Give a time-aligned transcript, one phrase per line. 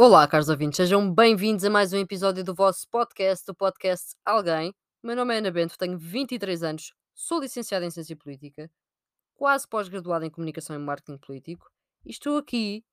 [0.00, 4.70] Olá, caros ouvintes, sejam bem-vindos a mais um episódio do vosso podcast, o podcast Alguém.
[5.02, 8.70] O meu nome é Ana Bento, tenho 23 anos, sou licenciada em Ciência Política,
[9.34, 11.68] quase pós-graduada em Comunicação e Marketing Político
[12.06, 12.84] e estou aqui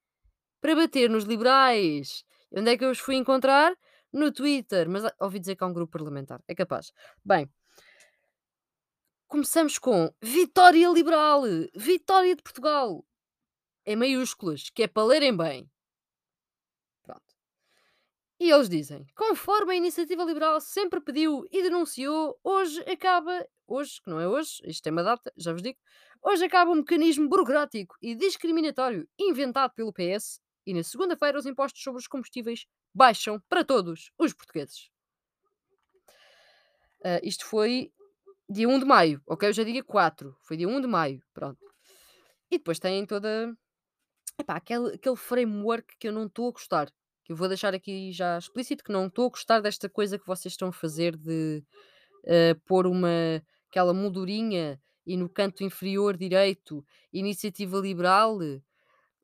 [0.59, 2.23] para bater nos liberais.
[2.51, 3.71] E onde é que eu os fui encontrar?
[4.11, 6.91] No Twitter, mas ah, ouvi dizer que há um grupo parlamentar, é capaz.
[7.23, 7.47] Bem,
[9.27, 11.43] começamos com Vitória Liberal,
[11.75, 13.05] Vitória de Portugal,
[13.85, 15.69] em maiúsculas, que é para lerem bem.
[18.39, 24.09] E eles dizem: conforme a iniciativa liberal sempre pediu e denunciou, hoje acaba, hoje, que
[24.09, 25.77] não é hoje, isto tem uma data, já vos digo,
[26.21, 31.81] hoje acaba um mecanismo burocrático e discriminatório inventado pelo PS e na segunda-feira os impostos
[31.81, 34.89] sobre os combustíveis baixam para todos os portugueses.
[37.03, 37.91] Ah, isto foi
[38.49, 39.49] dia 1 de maio, ok?
[39.49, 41.59] Hoje é dia 4, foi dia 1 de maio, pronto.
[42.49, 43.55] E depois tem toda
[44.39, 46.91] epá, aquele, aquele framework que eu não estou a gostar.
[47.25, 50.27] Que eu vou deixar aqui já explícito que não estou a gostar desta coisa que
[50.27, 51.63] vocês estão a fazer de
[52.27, 58.39] ah, pôr uma aquela moldurinha e no canto inferior direito iniciativa liberal.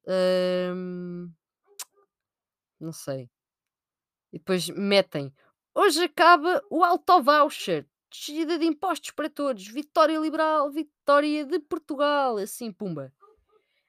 [0.08, 1.32] ahm,
[2.80, 3.30] não sei.
[4.34, 5.34] E depois metem.
[5.74, 7.88] Hoje acaba o auto voucher.
[8.10, 9.68] Descida de impostos para todos.
[9.68, 12.38] Vitória liberal, vitória de Portugal.
[12.38, 13.14] Assim, pumba.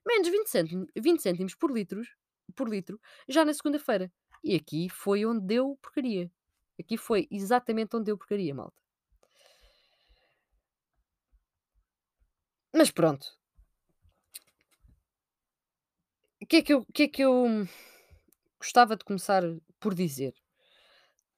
[0.06, 2.08] Menos 20 cêntimos, 20 cêntimos por, litros,
[2.52, 4.12] por litro já na segunda-feira.
[4.44, 6.30] E aqui foi onde deu porcaria.
[6.78, 8.76] Aqui foi exatamente onde deu porcaria, malta.
[12.74, 13.26] Mas pronto.
[16.40, 17.66] O que é que eu, que é que eu
[18.58, 19.42] gostava de começar
[19.78, 20.34] por dizer?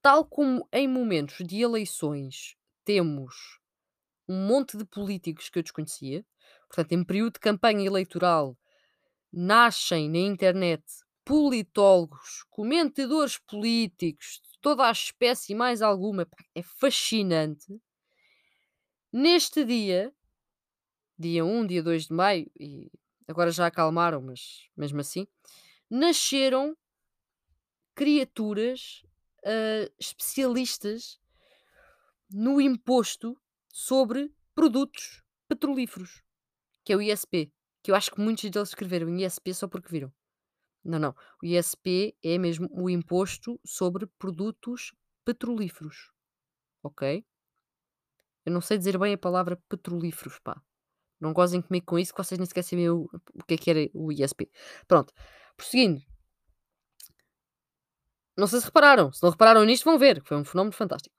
[0.01, 3.59] Tal como em momentos de eleições temos
[4.29, 6.25] um monte de políticos que eu desconhecia,
[6.69, 8.57] portanto, em período de campanha eleitoral
[9.33, 10.83] nascem na internet
[11.25, 17.81] politólogos, comentadores políticos, de toda a espécie e mais alguma, é fascinante.
[19.13, 20.15] Neste dia,
[21.19, 22.91] dia 1, dia 2 de maio, e
[23.27, 25.27] agora já acalmaram, mas mesmo assim,
[25.89, 26.77] nasceram
[27.95, 29.03] criaturas
[29.45, 31.21] ah, especialistas
[32.31, 33.39] no imposto
[33.73, 36.23] sobre produtos petrolíferos,
[36.85, 37.53] que é o ISP.
[37.83, 40.13] Que eu acho que muitos deles escreveram ISP só porque viram.
[40.85, 41.15] Não, não.
[41.43, 44.93] O ISP é mesmo o imposto sobre produtos
[45.25, 46.13] petrolíferos.
[46.83, 47.25] Ok?
[48.45, 50.61] Eu não sei dizer bem a palavra petrolíferos, pá.
[51.19, 53.71] Não gozem comigo com isso, que vocês nem sequer sabiam o, o que é que
[53.71, 54.51] era o ISP.
[54.87, 55.13] Pronto.
[55.57, 56.03] Prosseguindo.
[58.37, 59.13] Não sei se repararam.
[59.13, 60.23] Se não repararam nisto, vão ver.
[60.25, 61.15] Foi um fenómeno fantástico.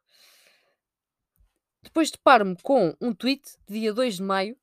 [1.82, 4.58] Depois deparo-me com um tweet de dia 2 de maio.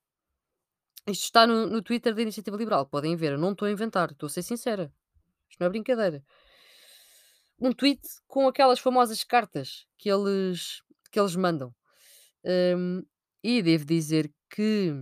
[1.06, 2.86] Isto está no, no Twitter da Iniciativa Liberal.
[2.86, 3.32] Podem ver.
[3.32, 4.10] Eu não estou a inventar.
[4.12, 4.92] Estou a ser sincera.
[5.48, 6.22] Isto não é brincadeira.
[7.58, 11.74] Um tweet com aquelas famosas cartas que eles, que eles mandam.
[12.44, 13.04] Hum,
[13.42, 14.94] e devo dizer que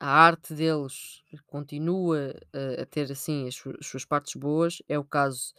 [0.00, 4.82] a arte deles continua a, a ter assim as, as suas partes boas.
[4.88, 5.54] É o caso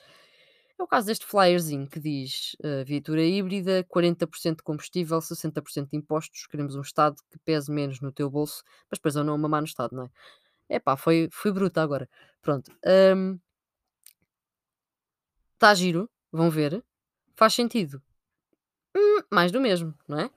[0.84, 5.98] é o caso deste flyerzinho que diz uh, viatura híbrida, 40% de combustível, 60% de
[5.98, 6.46] impostos.
[6.48, 9.68] Queremos um Estado que pese menos no teu bolso, mas depois eu não mamar no
[9.68, 10.76] Estado, não é?
[10.76, 12.10] Epá, foi, foi bruta agora.
[12.42, 12.72] Pronto.
[15.54, 16.84] Está giro, vão ver.
[17.36, 18.02] Faz sentido.
[18.96, 20.30] Hum, mais do mesmo, não é?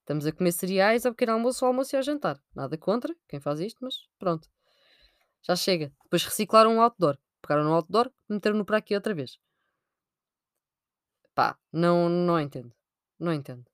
[0.00, 2.42] Estamos a comer cereais ao pequeno almoço, ao almoço e ao jantar.
[2.54, 4.48] Nada contra quem faz isto, mas pronto.
[5.42, 5.92] Já chega.
[6.04, 7.16] Depois reciclaram um outdoor.
[7.40, 9.38] Pegaram no outdoor, meteram-no para aqui outra vez.
[11.34, 12.74] Pá, não, não entendo.
[13.18, 13.64] Não entendo.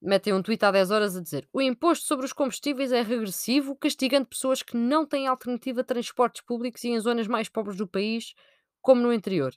[0.00, 3.74] Metem um tweet há 10 horas a dizer: o imposto sobre os combustíveis é regressivo,
[3.76, 7.86] castigando pessoas que não têm alternativa a transportes públicos e em zonas mais pobres do
[7.86, 8.34] país,
[8.82, 9.54] como no interior.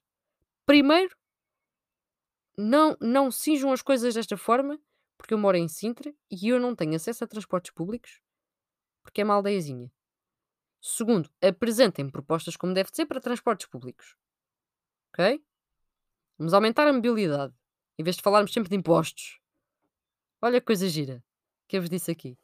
[0.65, 1.15] Primeiro,
[2.57, 4.79] não, não cinjam as coisas desta forma,
[5.17, 8.21] porque eu moro em Sintra e eu não tenho acesso a transportes públicos,
[9.03, 9.91] porque é uma aldeiazinha.
[10.81, 14.15] Segundo, apresentem propostas como deve ser para transportes públicos.
[15.13, 15.41] Ok?
[16.39, 17.53] Vamos aumentar a mobilidade,
[17.97, 19.41] em vez de falarmos sempre de impostos.
[20.41, 21.21] Olha que coisa gira
[21.67, 22.37] que eu vos disse aqui.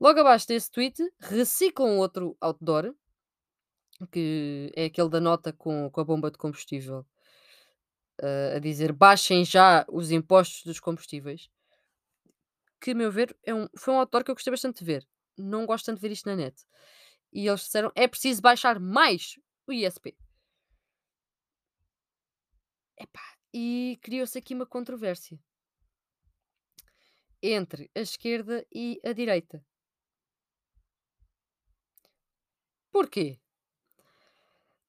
[0.00, 2.94] Logo abaixo desse tweet, reciclam outro outdoor,
[4.10, 7.06] que é aquele da nota com, com a bomba de combustível,
[8.22, 11.50] eh, a dizer baixem já os impostos dos combustíveis.
[12.80, 15.06] Que, a meu ver, é um, foi um outdoor que eu gostei bastante de ver.
[15.36, 16.56] Não gosto tanto de ver isto na net.
[17.32, 20.16] E eles disseram é preciso baixar mais o ISP.
[23.02, 25.38] Epá, e criou-se aqui uma controvérsia
[27.42, 29.64] entre a esquerda e a direita.
[32.90, 33.42] Porquê?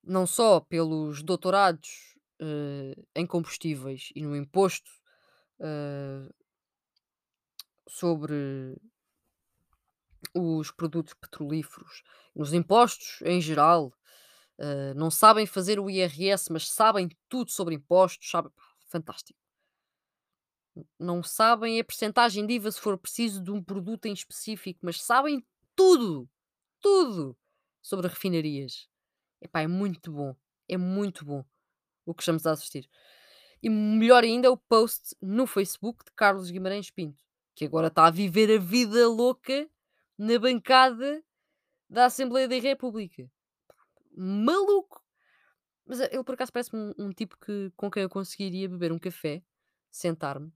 [0.04, 4.92] não só pelos doutorados, eh, em combustíveis e no imposto,
[5.60, 6.30] eh,
[7.88, 8.75] sobre
[10.36, 12.04] os produtos petrolíferos,
[12.36, 13.94] nos impostos em geral,
[14.59, 18.31] eh, não sabem fazer o IRS, mas sabem tudo sobre impostos,
[18.88, 19.39] fantástico.
[21.00, 25.01] Não sabem a percentagem de IVA se for preciso de um produto em específico, mas
[25.01, 25.45] sabem
[25.75, 26.29] tudo,
[26.81, 27.38] tudo
[27.81, 28.88] sobre refinarias.
[29.41, 30.35] Epá, é muito bom,
[30.67, 31.45] é muito bom
[32.05, 32.89] o que estamos a assistir.
[33.61, 37.23] E melhor ainda o post no Facebook de Carlos Guimarães Pinto,
[37.55, 39.69] que agora está a viver a vida louca
[40.17, 41.23] na bancada
[41.89, 43.29] da Assembleia da República.
[44.15, 45.01] Maluco!
[45.86, 48.92] Mas eh, ele por acaso parece-me um, um tipo que, com quem eu conseguiria beber
[48.92, 49.44] um café,
[49.92, 50.51] sentar-me,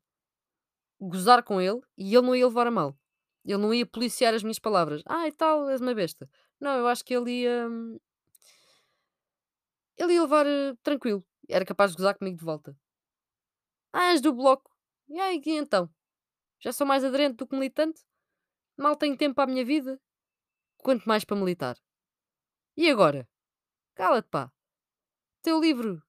[1.00, 2.98] gozar com ele e ele não ia levar a mal.
[3.46, 5.02] Ele não ia policiar as minhas palavras.
[5.06, 6.30] Ah, e tal, és uma besta.
[6.60, 7.68] Não, eu acho que ele ia.
[7.70, 7.98] hum,
[10.02, 11.22] Ele ia levar eh, tranquilo.
[11.50, 12.76] Era capaz de gozar comigo de volta.
[13.94, 14.72] Ah, és do bloco.
[15.10, 15.90] E aí, e então?
[16.60, 18.02] Já sou mais aderente do que militante?
[18.78, 20.00] Mal tenho tempo para a minha vida?
[20.78, 21.78] Quanto mais para militar.
[22.78, 23.28] E agora?
[23.98, 24.44] Cala-te, pá.
[25.44, 26.02] Teu livro.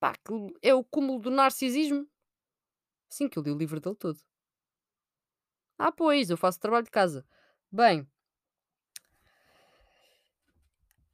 [0.00, 0.12] Pá,
[0.60, 2.08] é o cúmulo do narcisismo.
[3.08, 4.18] Sim, que eu li o livro dele todo.
[5.78, 7.26] Ah, pois, eu faço trabalho de casa.
[7.70, 8.08] Bem,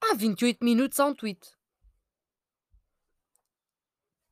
[0.01, 1.41] há 28 minutos há um tweet.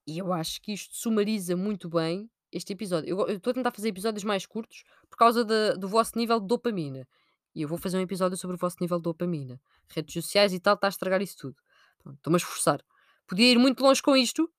[0.06, 3.08] E eu acho que isto sumariza muito bem este episódio.
[3.28, 6.46] Eu estou a tentar fazer episódios mais curtos por causa da- do vosso nível de
[6.46, 7.06] dopamina.
[7.56, 9.58] E eu vou fazer um episódio sobre o vosso nível de dopamina.
[9.88, 11.56] Redes sociais e tal, está a estragar isso tudo.
[12.14, 12.84] Estou-me a esforçar.
[13.26, 14.52] Podia ir muito longe com isto,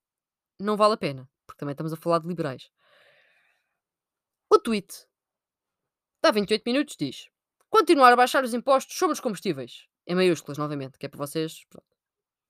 [0.60, 2.72] não vale a pena, porque também estamos a falar de liberais.
[4.50, 5.06] O tweet
[6.24, 7.30] dá 28 minutos, diz:
[7.70, 9.86] continuar a baixar os impostos sobre os combustíveis.
[10.08, 11.96] Em maiúsculas, novamente, que é para vocês, pronto,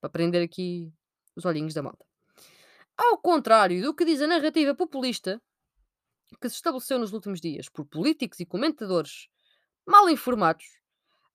[0.00, 0.90] para prender aqui
[1.36, 2.06] os olhinhos da malta.
[2.96, 5.42] Ao contrário do que diz a narrativa populista
[6.40, 9.28] que se estabeleceu nos últimos dias por políticos e comentadores
[9.88, 10.66] mal informados,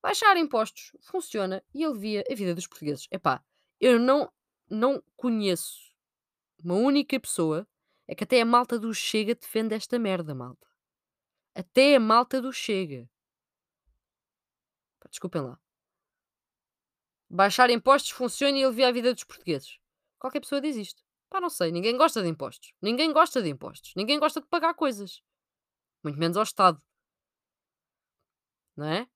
[0.02, 3.08] baixar impostos funciona e alivia a vida dos portugueses.
[3.12, 3.44] Epá,
[3.80, 4.32] eu não,
[4.70, 5.94] não conheço
[6.64, 7.68] uma única pessoa,
[8.08, 10.68] é que até a malta do Chega defende esta merda, malta.
[11.56, 13.10] Até a malta do Chega.
[15.10, 15.60] Desculpem lá.
[17.30, 19.78] Baixar impostos funciona e alivia a vida dos portugueses.
[20.20, 21.04] Qualquer pessoa diz isto.
[21.30, 21.72] Pá, não sei.
[21.72, 22.74] Ninguém gosta de impostos.
[22.82, 23.94] Ninguém gosta de impostos.
[23.96, 25.22] Ninguém gosta de pagar coisas.
[26.04, 26.82] Muito menos ao Estado.
[28.76, 29.08] Não é?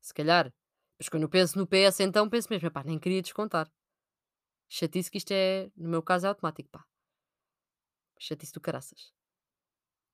[0.00, 0.52] Se calhar.
[0.98, 3.70] Mas quando eu penso no PS, então penso mesmo, pá, nem queria descontar.
[4.68, 6.84] Chatice que isto é, no meu caso, é automático, pá.
[8.18, 9.12] Chatice do caraças.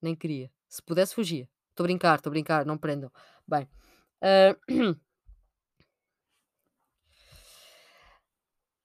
[0.01, 0.53] Nem queria.
[0.69, 1.49] Se pudesse, fugia.
[1.71, 3.11] Estou a brincar, estou a brincar, não prendam.
[3.47, 3.69] Bem.
[4.21, 4.57] ah,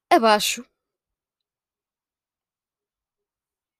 [0.09, 0.65] abaixo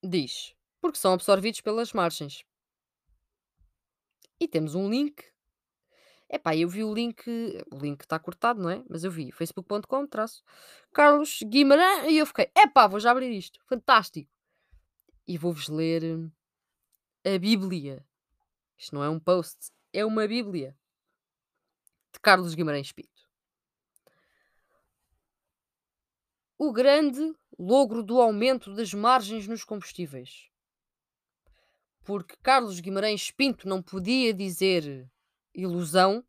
[0.04, 2.44] diz, porque são absorvidos pelas margens.
[4.40, 5.24] E temos um link.
[6.30, 7.24] Epá, eu vi o link,
[7.72, 8.84] o link está cortado, não é?
[8.90, 10.44] Mas eu vi, facebook.com, traço,
[10.94, 14.30] Carlos Guimarães, e eu fiquei, epá, vou já abrir isto, fantástico.
[15.26, 16.30] E vou-vos ler hum,
[17.26, 18.06] a Bíblia.
[18.78, 20.78] Isto não é um post, é uma Bíblia.
[22.14, 23.28] De Carlos Guimarães Pinto.
[26.58, 30.50] O grande logro do aumento das margens nos combustíveis.
[32.04, 35.10] Porque Carlos Guimarães Pinto não podia dizer
[35.58, 36.24] ilusão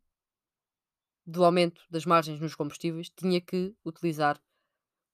[1.25, 4.41] do aumento das margens nos combustíveis, tinha que utilizar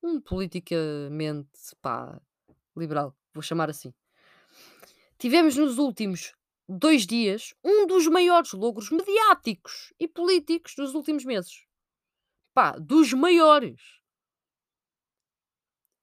[0.02, 2.22] um politicamente pá,
[2.76, 3.94] liberal, vou chamar assim.
[5.18, 6.34] Tivemos nos últimos
[6.68, 11.66] dois dias um dos maiores logros mediáticos e políticos dos últimos meses.
[12.54, 13.82] Pá, dos maiores.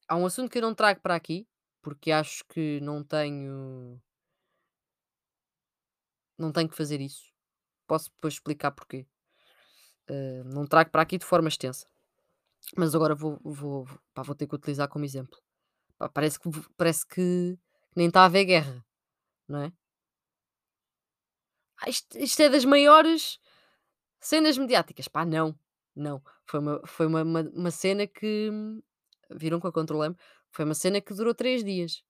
[0.07, 1.47] Há um assunto que eu não trago para aqui,
[1.81, 3.99] porque acho que não tenho.
[6.37, 7.32] Não tenho que fazer isso.
[7.87, 9.07] Posso depois explicar porquê.
[10.11, 11.87] Uh, não trago para aqui de forma extensa.
[12.77, 15.39] Mas agora vou, vou, pá, vou ter que utilizar como exemplo.
[15.99, 17.59] Pá, parece que, parece que
[17.95, 18.85] nem está a haver guerra,
[19.49, 19.73] não é?
[21.79, 23.39] Ah, isto, isto é das maiores
[24.21, 25.09] cenas mediáticas.
[25.09, 25.59] Pá, não,
[25.95, 26.23] não.
[26.47, 28.51] Foi uma, foi uma, uma, uma cena que.
[29.31, 30.17] Viram que eu controlei-me?
[30.51, 32.05] Foi uma cena que durou três dias.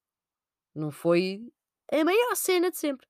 [0.75, 1.53] Não foi
[1.91, 3.07] a maior cena de sempre.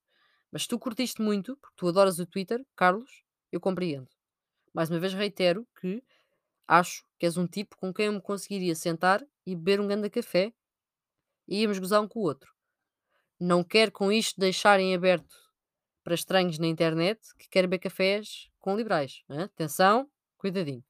[0.53, 4.09] Mas tu curtiste muito, porque tu adoras o Twitter, Carlos, eu compreendo.
[4.75, 6.05] Mais uma vez reitero que
[6.69, 10.11] acho que és um tipo com quem eu me conseguiria sentar e beber um grande
[10.11, 10.53] café
[11.49, 12.55] e íamos gozar um com o outro.
[13.41, 15.35] Não quero com isto deixar em aberto
[16.05, 19.23] para estranhos na internet que querem beber cafés com liberais.
[19.29, 20.85] Atenção, cuidadinho.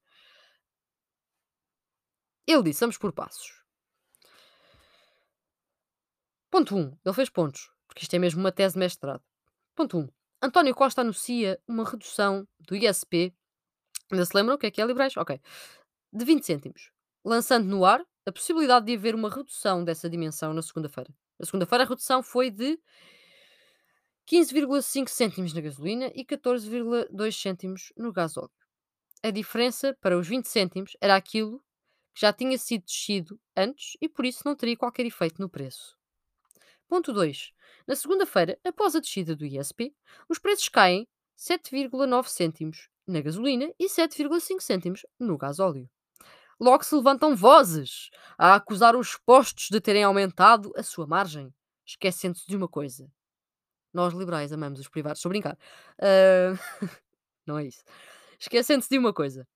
[2.47, 3.63] Ele disse: vamos por passos.
[6.51, 6.79] Ponto 1.
[6.79, 9.23] Um, ele fez pontos, porque isto é mesmo uma tese de mestrado.
[9.75, 10.01] Ponto 1.
[10.01, 10.09] Um,
[10.43, 13.35] António Costa anuncia uma redução do ISP.
[14.11, 15.17] Ainda se lembram o que é que é liberais?
[15.17, 15.41] Ok.
[16.13, 16.91] De 20 cêntimos.
[17.25, 21.13] Lançando no ar a possibilidade de haver uma redução dessa dimensão na segunda-feira.
[21.39, 22.79] Na segunda-feira a redução foi de
[24.31, 28.51] 15,5 cêntimos na gasolina e 14,2 cêntimos no gasóleo.
[29.23, 31.63] A diferença para os 20 cêntimos era aquilo
[32.15, 35.97] que já tinha sido descido antes e por isso não teria qualquer efeito no preço.
[36.93, 37.53] Ponto 2.
[37.87, 39.97] Na segunda-feira, após a descida do ISP,
[40.29, 45.89] os preços caem 7,9 cêntimos na gasolina e 7,5 cêntimos no gasóleo.
[46.61, 51.51] Logo se levantam vozes a acusar os postos de terem aumentado a sua margem,
[51.83, 53.11] esquecendo-se de uma coisa.
[53.91, 55.59] Nós liberais amamos os privados, estou a brincar.
[55.99, 56.59] Uh...
[57.47, 57.83] não é isso.
[58.39, 59.49] Esquecendo-se de uma coisa.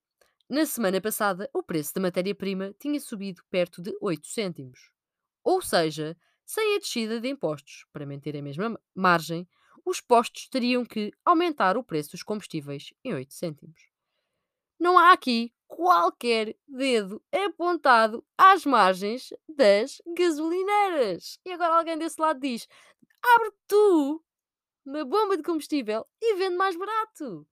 [0.49, 4.89] Na semana passada, o preço da matéria-prima tinha subido perto de 8 cêntimos.
[5.43, 6.17] Ou seja,
[6.47, 9.45] sem a descida de impostos, para manter a mesma margem,
[9.85, 13.89] os postos teriam que aumentar o preço dos combustíveis em 8 cêntimos.
[14.79, 21.37] Não há aqui qualquer dedo apontado às margens das gasolineiras.
[21.45, 22.65] E agora alguém desse lado diz:
[23.35, 24.23] abre tu
[24.85, 27.45] uma bomba de combustível e vende mais barato.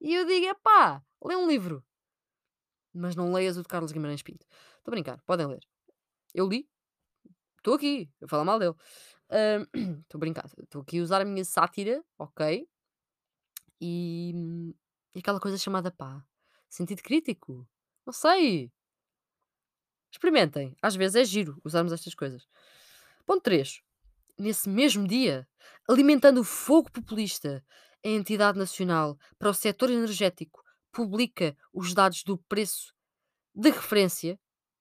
[0.00, 1.84] E eu digo: pá, lê um livro.
[2.94, 4.46] Mas não leias o de Carlos Guimarães Pinto.
[4.78, 5.66] Estou a brincar, podem ler.
[6.34, 6.66] Eu li.
[7.58, 8.74] Estou aqui, eu falo mal dele.
[10.02, 10.46] Estou uh, a brincar.
[10.62, 12.66] Estou aqui a usar a minha sátira, ok?
[13.80, 14.74] E,
[15.14, 16.24] e aquela coisa chamada pá.
[16.68, 17.68] Sentido crítico.
[18.06, 18.72] Não sei.
[20.10, 20.74] Experimentem.
[20.80, 22.48] Às vezes é giro usarmos estas coisas.
[23.26, 23.82] Ponto 3
[24.38, 25.46] nesse mesmo dia,
[25.88, 27.64] alimentando o fogo populista,
[28.04, 30.62] a entidade nacional para o setor energético
[30.92, 32.94] publica os dados do preço
[33.54, 34.38] de referência,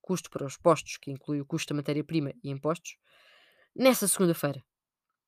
[0.08, 2.96] custo para os postos, que inclui o custo da matéria-prima e impostos,
[3.76, 4.64] nessa segunda-feira,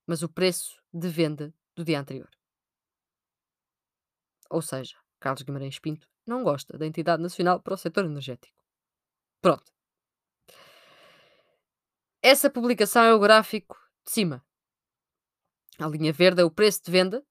[0.08, 2.30] mas o preço de venda do dia anterior.
[4.50, 8.64] Ou seja, Carlos Guimarães Pinto não gosta da entidade nacional para o setor energético.
[9.42, 9.70] Pronto.
[12.22, 14.46] Essa publicação é o gráfico de cima.
[15.78, 17.22] A linha verde é o preço de venda,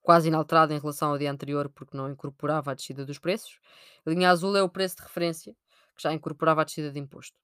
[0.00, 3.58] quase inalterado em relação ao dia anterior, porque não incorporava a descida dos preços.
[4.06, 5.56] A linha azul é o preço de referência,
[5.94, 7.36] que já incorporava a descida de imposto.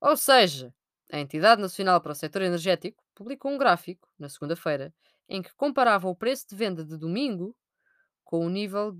[0.00, 0.74] Ou seja,
[1.10, 4.92] a Entidade Nacional para o Setor Energético publicou um gráfico, na segunda-feira,
[5.28, 7.56] em que comparava o preço de venda de domingo
[8.24, 8.98] com o nível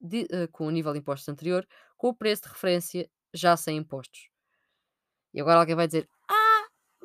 [0.00, 3.78] de, uh, com o nível de impostos anterior com o preço de referência já sem
[3.78, 4.28] impostos.
[5.32, 6.08] E agora alguém vai dizer: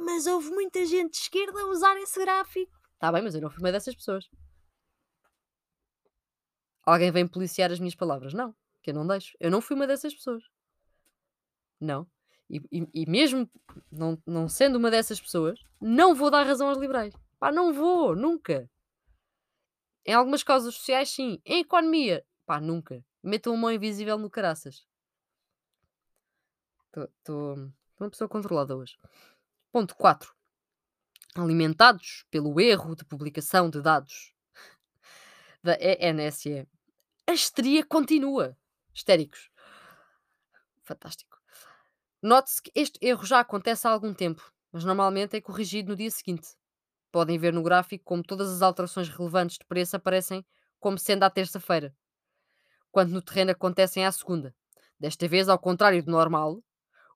[0.02, 2.72] mas houve muita gente de esquerda a usar esse gráfico.
[2.94, 4.30] Está bem, mas eu não fui uma dessas pessoas.
[6.84, 8.34] Alguém vem policiar as minhas palavras?
[8.34, 9.36] Não, que eu não deixo.
[9.40, 10.44] Eu não fui uma dessas pessoas.
[11.82, 12.08] Não.
[12.48, 13.50] E, e, e, mesmo
[13.92, 17.16] não, não sendo uma dessas pessoas, não vou dar razão aos liberais.
[17.40, 18.70] Pá, não vou, nunca.
[20.06, 21.42] Em algumas causas sociais, sim.
[21.44, 23.04] Em economia, pá, nunca.
[23.24, 24.86] Metam uma mão invisível no caraças.
[27.18, 28.98] Estou uma pessoa controlada hoje.
[29.72, 30.36] Ponto 4.
[31.36, 34.34] Alimentados pelo erro de publicação de dados
[35.64, 36.68] da ENSE,
[37.26, 38.58] a histeria continua.
[38.94, 39.50] Histéricos.
[40.84, 41.41] Fantástico.
[42.22, 46.12] Note-se que este erro já acontece há algum tempo, mas normalmente é corrigido no dia
[46.12, 46.50] seguinte.
[47.12, 50.46] Podem ver no gráfico como todas as alterações relevantes de preço aparecem
[50.80, 51.96] como sendo à terça-feira,
[52.92, 54.56] quando no terreno acontecem à segunda.
[55.00, 56.64] Desta vez, ao contrário do normal,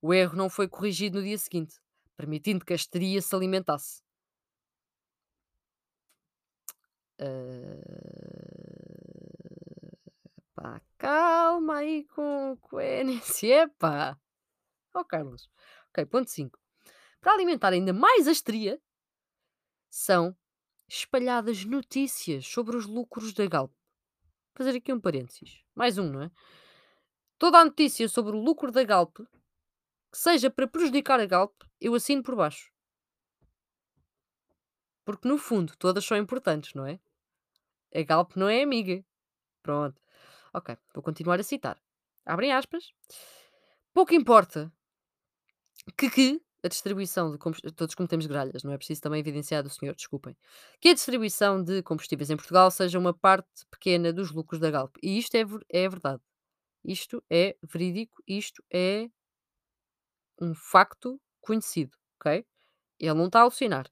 [0.02, 1.76] o erro não foi corrigido no dia seguinte
[2.16, 4.02] permitindo que a histeria se alimentasse.
[7.20, 8.06] Uh...
[10.54, 13.68] Pá, calma aí com, com a NSE,
[14.96, 15.02] pá.
[15.02, 15.50] Oh, Carlos.
[15.90, 16.58] Ok, ponto 5.
[17.20, 18.82] Para alimentar ainda mais a histeria,
[19.90, 20.36] são
[20.88, 23.72] espalhadas notícias sobre os lucros da Galp.
[23.72, 25.64] Vou fazer aqui um parênteses.
[25.74, 26.32] Mais um, não é?
[27.38, 29.18] Toda a notícia sobre o lucro da Galp
[30.12, 32.72] que seja para prejudicar a Galp, eu assino por baixo.
[35.04, 37.00] Porque no fundo todas são importantes, não é?
[37.94, 39.04] A Galp não é amiga.
[39.62, 40.02] Pronto.
[40.54, 41.78] Ok, vou continuar a citar.
[42.26, 42.94] Abrem aspas.
[43.94, 44.72] Pouco importa
[45.92, 47.76] que, que a distribuição de combustíveis.
[47.76, 50.36] Todos cometemos gralhas, não é preciso também evidenciar do senhor, desculpem.
[50.82, 54.96] Que a distribuição de combustíveis em Portugal seja uma parte pequena dos lucros da Galp.
[55.02, 56.22] E isto é, é verdade.
[56.84, 59.08] Isto é verídico, isto é
[60.42, 62.46] um facto conhecido, ok?
[63.00, 63.90] Ele não está a alucinar.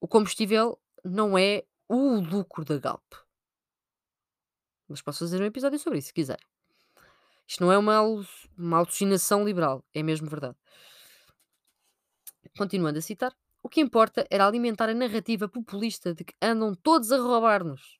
[0.00, 3.14] O combustível não é o lucro da Galp.
[4.88, 6.38] Mas posso fazer um episódio sobre isso, se quiser.
[7.46, 8.00] Isto não é uma,
[8.56, 10.56] uma alucinação liberal, é mesmo verdade.
[12.56, 17.12] Continuando a citar, o que importa era alimentar a narrativa populista de que andam todos
[17.12, 17.98] a roubar-nos.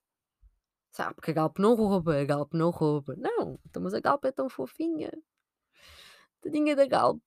[0.91, 3.15] Sabe, porque a Galp não rouba, a Galp não rouba.
[3.17, 5.13] Não, então, mas a Galp é tão fofinha.
[6.41, 7.21] Tadinha da Galp.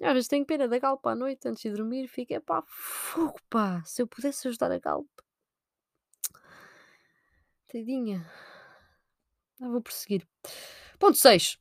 [0.00, 3.82] Às vezes tenho pena da Galp à noite, antes de dormir, fica, pá, fogo, pá,
[3.84, 5.08] se eu pudesse ajudar a Galp.
[7.66, 8.24] Tadinha.
[9.60, 10.26] Ah, vou prosseguir.
[11.02, 11.58] Ponto 6.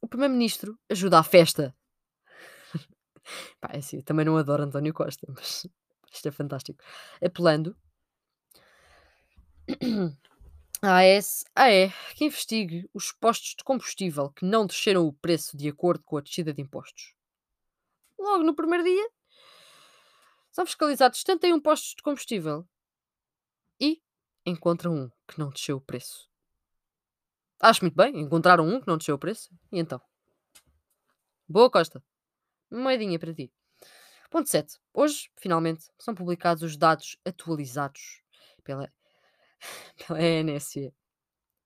[0.00, 1.76] O Primeiro-Ministro ajuda à festa.
[3.60, 5.66] Pá, é assim, também não adoro António Costa, mas
[6.10, 6.82] isto é fantástico.
[7.22, 7.76] Apelando
[10.80, 16.02] à AE que investigue os postos de combustível que não desceram o preço de acordo
[16.02, 17.14] com a descida de impostos.
[18.18, 19.10] Logo no primeiro dia,
[20.50, 22.66] são fiscalizados 71 postos de combustível
[23.78, 24.00] e
[24.46, 26.29] encontram um que não desceu o preço.
[27.60, 29.50] Acho muito bem, encontraram um que não desceu o preço.
[29.70, 30.00] E então?
[31.46, 32.02] Boa, Costa.
[32.70, 33.52] Moedinha para ti.
[34.30, 34.78] Ponto 7.
[34.94, 38.22] Hoje, finalmente, são publicados os dados atualizados
[38.64, 38.90] pela,
[40.06, 40.94] pela ENSE.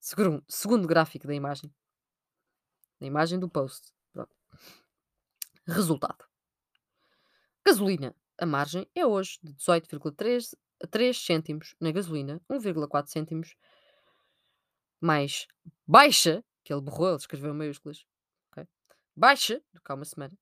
[0.01, 1.73] Segundo, segundo gráfico da imagem.
[3.01, 3.93] Da imagem do post.
[4.13, 4.35] Pronto.
[5.67, 6.25] Resultado.
[7.65, 8.15] Gasolina.
[8.37, 13.55] A margem é hoje de 18,3 a 3 cêntimos na gasolina, 1,4 cêntimos
[15.05, 15.47] mais
[15.87, 18.07] baixa, que ele borrou, ele escreveu em maiúsculas,
[18.51, 18.67] ok?
[19.15, 20.37] baixa do que há uma semana.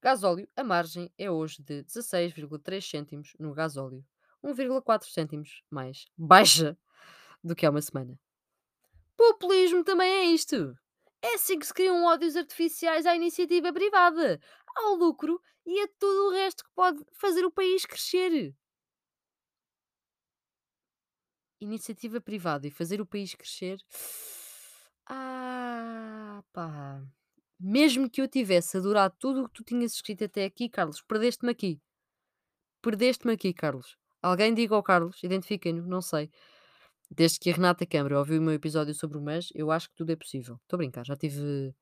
[0.00, 4.02] Gasóleo, a margem é hoje de 16,3 cêntimos no gasóleo,
[4.42, 6.78] 1,4 cêntimos mais baixa
[7.44, 8.18] do que há uma semana.
[9.16, 10.74] Populismo também é isto.
[11.20, 14.40] É assim que se criam ódios artificiais à iniciativa privada,
[14.76, 18.54] ao lucro e a tudo o resto que pode fazer o país crescer.
[21.60, 23.78] Iniciativa privada e fazer o país crescer.
[25.06, 27.02] Ah, pá.
[27.58, 31.50] Mesmo que eu tivesse adorado tudo o que tu tinhas escrito até aqui, Carlos, perdeste-me
[31.50, 31.80] aqui.
[32.80, 33.98] Perdeste-me aqui, Carlos.
[34.22, 36.30] Alguém diga ao Carlos, identifiquem-no, não sei.
[37.10, 39.96] Desde que a Renata Câmara ouviu o meu episódio sobre o MES, eu acho que
[39.96, 40.56] tudo é possível.
[40.62, 41.74] Estou a brincar, já tive.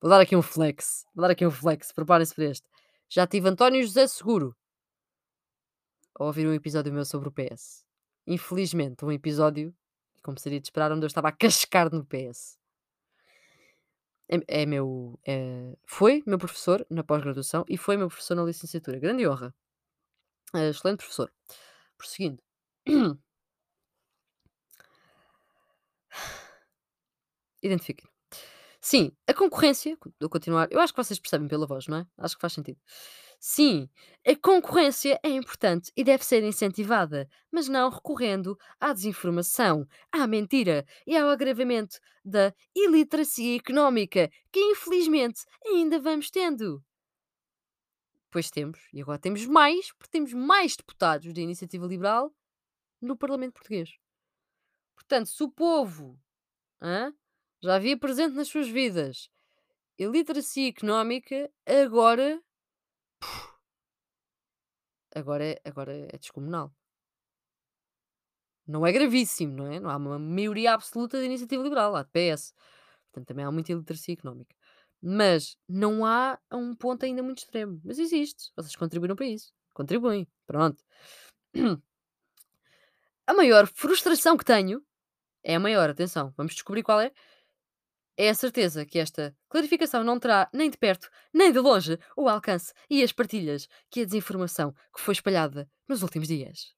[0.00, 1.04] Vou dar aqui um flex.
[1.14, 2.68] Vou dar aqui um flex, preparem-se para este.
[3.08, 4.56] Já tive António José Seguro
[6.18, 7.85] a ouvir um episódio meu sobre o PS.
[8.26, 9.74] Infelizmente, um episódio,
[10.22, 12.56] como seria de esperar, onde eu estava a cascar no PS.
[14.28, 15.18] É, é meu.
[15.26, 18.98] é- foi meu professor na pós-graduação e foi meu professor na licenciatura.
[18.98, 19.54] Grande honra.
[20.54, 21.32] Eh, excelente professor.
[21.98, 22.42] Prosseguindo.
[27.62, 28.08] Identifiquem.
[28.80, 32.06] Sim, a concorrência, do continuar, eu acho que vocês percebem pela voz, não é?
[32.18, 32.78] Acho que faz sentido.
[33.48, 33.88] Sim,
[34.26, 40.84] a concorrência é importante e deve ser incentivada, mas não recorrendo à desinformação, à mentira
[41.06, 46.82] e ao agravamento da iliteracia económica, que infelizmente ainda vamos tendo.
[48.32, 52.34] Pois temos, e agora temos mais, porque temos mais deputados da Iniciativa Liberal
[53.00, 53.90] no Parlamento Português.
[54.96, 56.18] Portanto, se o povo
[57.62, 59.30] já havia presente nas suas vidas
[59.96, 62.42] iliteracia económica, agora.
[65.14, 66.74] Agora é, agora é descomunal.
[68.66, 69.78] Não é gravíssimo, não é?
[69.78, 72.52] Não há uma maioria absoluta da iniciativa liberal, há de PS.
[73.12, 74.54] Portanto, também há muita iliteracia económica.
[75.00, 77.80] Mas não há um ponto ainda muito extremo.
[77.84, 78.50] Mas existe.
[78.56, 79.52] Vocês contribuíram para isso.
[79.72, 80.26] Contribuem.
[80.46, 80.82] Pronto.
[83.26, 84.82] A maior frustração que tenho
[85.42, 87.12] é a maior, atenção, vamos descobrir qual é.
[88.16, 92.28] É a certeza que esta clarificação não terá nem de perto, nem de longe, o
[92.28, 96.74] alcance e as partilhas que a desinformação que foi espalhada nos últimos dias.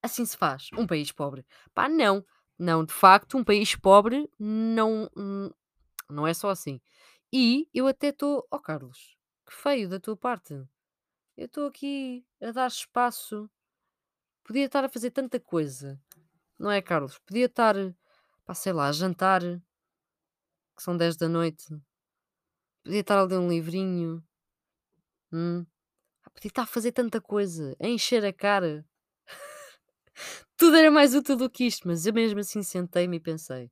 [0.00, 1.44] Assim se faz um país pobre.
[1.74, 2.24] Pá, não.
[2.58, 5.50] Não, de facto, um país pobre não, hum,
[6.08, 6.80] não é só assim.
[7.32, 8.46] E eu até estou.
[8.50, 10.54] Oh, Carlos, que feio da tua parte.
[11.36, 13.50] Eu estou aqui a dar espaço.
[14.44, 16.00] Podia estar a fazer tanta coisa.
[16.58, 17.18] Não é, Carlos?
[17.18, 17.74] Podia estar,
[18.44, 19.42] pá, sei lá, a jantar,
[20.76, 21.64] que são 10 da noite.
[22.82, 24.24] Podia estar a ler um livrinho.
[25.32, 25.66] Hum?
[26.24, 28.84] Ah, Podia estar a fazer tanta coisa, a encher a cara.
[30.56, 33.70] Tudo era mais útil do que isto, mas eu mesmo assim sentei-me e pensei: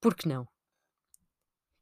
[0.00, 0.46] por que não?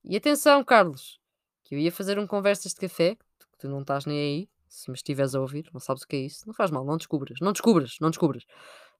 [0.05, 1.21] E atenção, Carlos,
[1.65, 4.91] que eu ia fazer um conversas de café, que tu não estás nem aí, se
[4.91, 7.39] me estiveres a ouvir, não sabes o que é isso, não faz mal, não descubras,
[7.41, 8.45] não descubras, não descubras.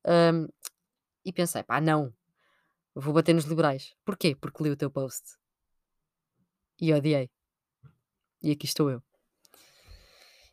[0.05, 0.47] Ahm,
[1.25, 2.13] e pensei, pá, não,
[2.95, 3.95] vou bater nos liberais.
[4.05, 4.35] Porquê?
[4.35, 5.37] Porque li o teu post.
[6.81, 7.31] E odiei.
[8.43, 9.03] E aqui estou eu.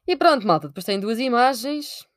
[0.07, 2.07] E pronto, malta, depois tem duas imagens.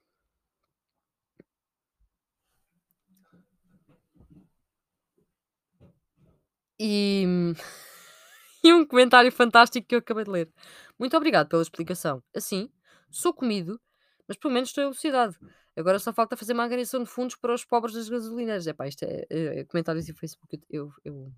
[6.78, 7.24] E.
[8.62, 10.52] e um comentário fantástico que eu acabei de ler.
[10.98, 12.22] Muito obrigado pela explicação.
[12.34, 12.70] Assim,
[13.10, 13.80] sou comido,
[14.28, 15.34] mas pelo menos estou elucidado.
[15.74, 18.66] Agora só falta fazer uma agressão de fundos para os pobres das gasolineras.
[18.66, 20.60] É pá, isto é, é, é comentários e Facebook.
[20.68, 21.32] Eu, eu,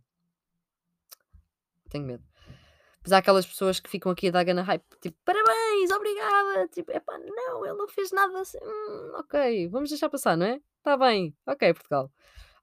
[1.88, 2.24] tenho medo.
[3.02, 6.68] Mas há aquelas pessoas que ficam aqui a dar gana hype, tipo, parabéns, obrigada.
[6.68, 8.58] Tipo, é pá, não, ele não fez nada assim.
[8.62, 10.60] Hum, ok, vamos deixar passar, não é?
[10.78, 12.12] Está bem, ok, Portugal.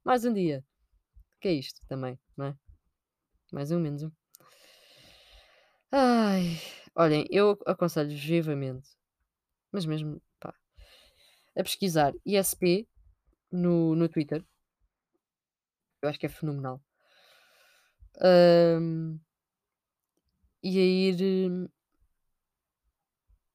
[0.04, 0.64] Mais um dia.
[1.40, 2.56] Que é isto também, não é?
[3.52, 4.12] Mais um, menos um.
[5.92, 6.60] Ai,
[6.96, 8.97] olhem, eu aconselho vivamente,
[9.78, 10.54] mas mesmo, pá,
[11.58, 12.88] a pesquisar ISP
[13.52, 14.44] no, no Twitter.
[16.02, 16.82] Eu acho que é fenomenal.
[18.22, 19.20] Ahm,
[20.64, 21.18] e a ir
[21.52, 21.68] hum,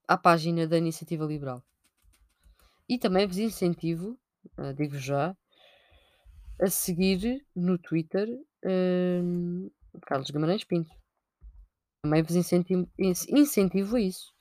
[0.06, 1.60] à página da Iniciativa Liberal.
[2.88, 4.16] E também vos incentivo,
[4.56, 5.36] ah, digo já,
[6.60, 8.28] a seguir no Twitter
[8.64, 9.70] hum,
[10.06, 10.90] Carlos Guimarães Pinto.
[12.00, 14.31] Também vos incentivo, inc- incentivo a isso.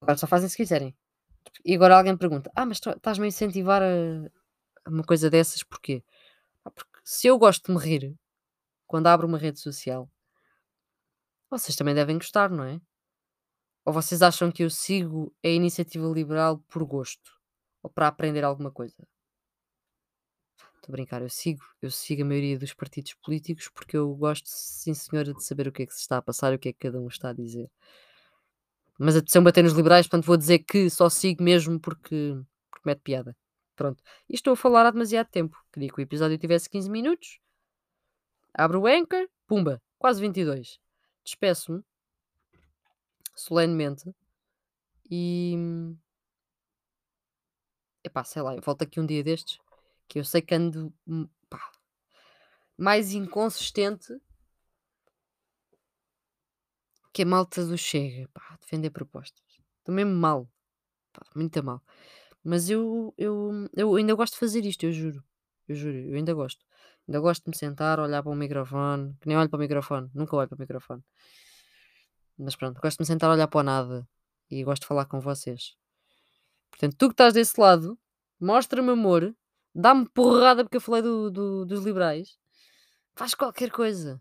[0.00, 0.94] Agora só fazem se quiserem.
[1.64, 6.04] E agora alguém pergunta: Ah, mas estás-me a incentivar a uma coisa dessas porquê?
[6.64, 8.16] Ah, porque se eu gosto de me rir
[8.86, 10.10] quando abro uma rede social,
[11.50, 12.80] vocês também devem gostar, não é?
[13.84, 17.32] Ou vocês acham que eu sigo a iniciativa liberal por gosto?
[17.82, 19.06] Ou para aprender alguma coisa?
[20.76, 24.46] Estou a brincar, eu sigo, eu sigo a maioria dos partidos políticos porque eu gosto,
[24.48, 26.68] sim senhora, de saber o que é que se está a passar e o que
[26.68, 27.70] é que cada um está a dizer.
[28.98, 32.34] Mas a decisão bater nos liberais, portanto vou dizer que só sigo mesmo porque,
[32.70, 33.36] porque mete piada.
[33.74, 34.02] Pronto.
[34.28, 35.56] E estou a falar há demasiado tempo.
[35.72, 37.38] Queria que o episódio tivesse 15 minutos.
[38.54, 40.78] Abro o Anchor, pumba, quase 22.
[41.22, 41.82] Despeço-me
[43.34, 44.14] solenemente
[45.10, 45.56] e.
[48.02, 49.58] Epá, sei lá, volto aqui um dia destes
[50.08, 51.60] que eu sei que ando hum, pá,
[52.76, 54.16] mais inconsistente
[57.16, 59.42] que a malta do Chega, pá, defender propostas.
[59.80, 60.40] Estou mesmo mal,
[61.14, 61.82] pá, muito mal.
[62.44, 65.24] Mas eu, eu, eu ainda gosto de fazer isto, eu juro.
[65.68, 66.64] Eu juro, eu ainda gosto.
[67.08, 70.10] Ainda gosto de me sentar, olhar para o microfone, que nem olho para o microfone,
[70.14, 71.02] nunca olho para o microfone.
[72.38, 74.08] Mas pronto, gosto de me sentar, olhar para o nada
[74.50, 75.74] e gosto de falar com vocês.
[76.70, 77.98] Portanto, tu que estás desse lado,
[78.40, 79.34] mostra-me amor,
[79.74, 82.38] dá-me porrada porque eu falei do, do- dos liberais,
[83.16, 84.20] faz qualquer coisa.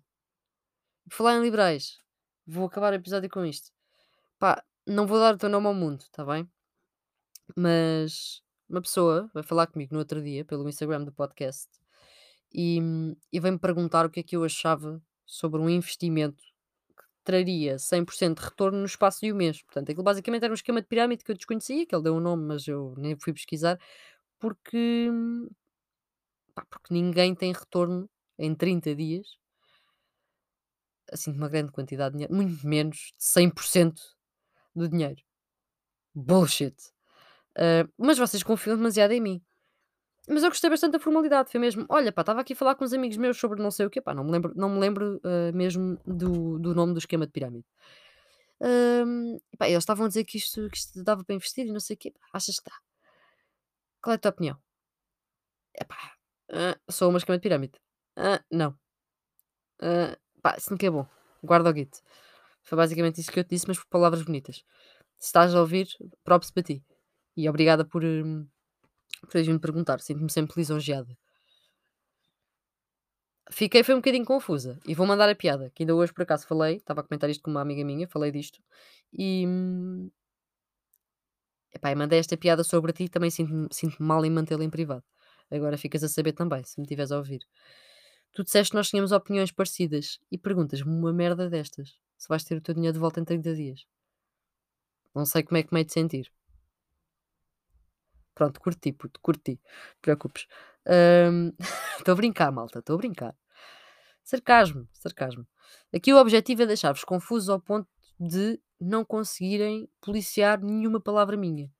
[1.10, 1.99] Falar em liberais,
[2.45, 3.71] vou acabar o episódio com isto.
[4.39, 6.49] Pá, não vou dar o teu nome ao mundo, está bem?
[7.55, 11.69] Mas uma pessoa vai falar comigo no outro dia pelo Instagram do podcast
[12.53, 12.79] e,
[13.31, 16.43] e veio-me perguntar o que é que eu achava sobre um investimento
[16.97, 19.62] que traria 100% de retorno no espaço de um mês.
[19.62, 22.19] Portanto, aquilo basicamente era um esquema de pirâmide que eu desconhecia, que ele deu um
[22.19, 23.79] nome, mas eu nem fui pesquisar,
[24.39, 25.10] porque,
[26.53, 29.38] pá, porque ninguém tem retorno em 30 dias,
[31.11, 33.99] assim de uma grande quantidade de dinheiro, muito menos de 100%
[34.75, 35.21] do dinheiro.
[36.13, 36.75] Bullshit.
[37.57, 39.41] Ah, mas vocês confiam demasiado em mim.
[40.27, 42.83] Mas eu gostei bastante da formalidade, foi mesmo, olha pá, estava aqui a falar com
[42.83, 45.21] uns amigos meus sobre não sei o quê, pá, não me lembro, não me lembro
[45.23, 47.65] ah, mesmo do, do nome do esquema de pirâmide.
[48.61, 51.79] E pá, eles estavam a dizer que isto, que isto dava para investir e não
[51.79, 52.11] sei o quê.
[52.11, 52.75] Pá, achas que dá?
[54.01, 54.57] Qual é a tua opinião?
[55.73, 56.13] Epá,
[56.51, 57.79] ah, sou uma esquema de pirâmide.
[58.51, 58.77] Não.
[60.45, 61.08] Pá, isso nunca é bom.
[61.43, 61.97] Guarda o guito.
[62.62, 64.58] Foi basicamente isso que eu te disse, mas por palavras bonitas.
[65.17, 65.88] Se estás a ouvir,
[66.23, 66.86] props para ti.
[67.36, 68.47] E obrigada por, hum,
[69.21, 70.01] por teres me perguntar.
[70.01, 71.17] Sinto-me sempre lisonjeada.
[73.51, 74.79] Fiquei, foi um bocadinho confusa.
[74.88, 77.41] E vou mandar a piada, que ainda hoje por acaso falei, estava a comentar isto
[77.43, 78.60] com uma amiga minha, falei disto.
[79.12, 80.12] E, hum,
[81.73, 85.03] epá, mandei esta piada sobre ti, também sinto-me sinto mal em mantê-la em privado.
[85.51, 87.41] Agora ficas a saber também, se me estiveres a ouvir.
[88.36, 91.98] Tu disseste que nós tínhamos opiniões parecidas e perguntas-me uma merda destas.
[92.17, 93.86] Se vais ter o teu dinheiro de volta em 30 dias.
[95.15, 96.30] Não sei como é que me hei de sentir.
[98.34, 99.58] Pronto, curti, puto, curti.
[100.02, 100.48] Preocupes.
[101.98, 103.34] Estou a brincar, malta, estou a brincar.
[104.21, 105.48] Sarcasmo, sarcasmo.
[105.95, 107.88] Aqui o objetivo é deixar-vos confusos ao ponto
[108.19, 111.71] de não conseguirem policiar nenhuma palavra minha.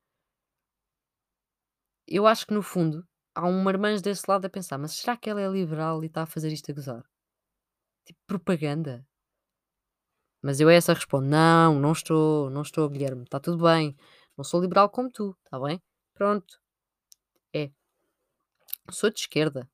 [2.08, 5.30] Eu acho que no fundo há um marmanjo desse lado a pensar, mas será que
[5.30, 7.06] ela é liberal e está a fazer isto a gozar?
[8.06, 9.06] Tipo propaganda.
[10.42, 13.96] Mas eu a essa respondo: não, não estou, não estou, Guilherme, está tudo bem.
[14.38, 15.82] Não sou liberal como tu, está bem?
[16.14, 16.60] Pronto.
[17.54, 17.72] É.
[18.92, 19.70] Sou de esquerda.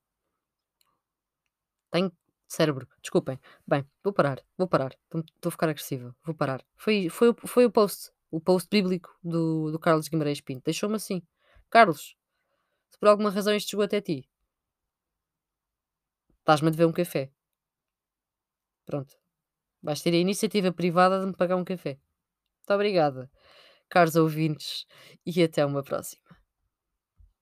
[1.91, 2.11] Tenho
[2.47, 2.87] cérebro.
[3.01, 3.39] Desculpem.
[3.67, 4.95] Bem, vou parar, vou parar.
[5.13, 6.15] Estou a ficar agressiva.
[6.23, 6.63] Vou parar.
[6.75, 10.63] Foi, foi, foi o post, o post bíblico do, do Carlos Guimarães Pinto.
[10.65, 11.21] Deixou-me assim.
[11.69, 12.15] Carlos,
[12.91, 14.27] se por alguma razão isto chegou até ti,
[16.39, 17.31] estás-me a dever um café.
[18.85, 19.13] Pronto.
[19.83, 21.93] Vais ter a iniciativa privada de me pagar um café.
[22.59, 23.31] Muito obrigada,
[23.89, 24.85] caros ouvintes,
[25.25, 26.30] e até uma próxima.